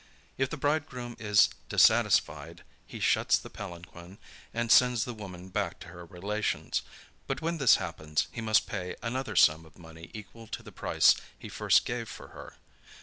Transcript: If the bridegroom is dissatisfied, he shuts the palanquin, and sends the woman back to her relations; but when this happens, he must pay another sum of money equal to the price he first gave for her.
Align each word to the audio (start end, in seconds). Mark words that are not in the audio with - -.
If 0.35 0.49
the 0.49 0.57
bridegroom 0.57 1.15
is 1.19 1.49
dissatisfied, 1.69 2.63
he 2.87 2.99
shuts 2.99 3.37
the 3.37 3.51
palanquin, 3.51 4.17
and 4.51 4.71
sends 4.71 5.05
the 5.05 5.13
woman 5.13 5.49
back 5.49 5.79
to 5.81 5.89
her 5.89 6.05
relations; 6.07 6.81
but 7.27 7.39
when 7.43 7.59
this 7.59 7.75
happens, 7.75 8.25
he 8.31 8.41
must 8.41 8.65
pay 8.65 8.95
another 9.03 9.35
sum 9.35 9.63
of 9.63 9.77
money 9.77 10.09
equal 10.11 10.47
to 10.47 10.63
the 10.63 10.71
price 10.71 11.13
he 11.37 11.49
first 11.49 11.85
gave 11.85 12.09
for 12.09 12.29
her. 12.29 12.55